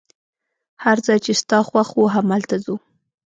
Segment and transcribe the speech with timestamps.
[0.83, 2.75] هر ځای چي ستا خوښ وو، همالته ځو.